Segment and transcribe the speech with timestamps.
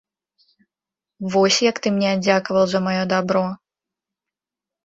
[1.35, 3.45] Вось, як ты мне аддзякаваў за маё дабро!